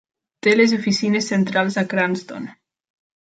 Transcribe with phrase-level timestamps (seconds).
[0.45, 2.49] Té les oficines centrals a Cranston.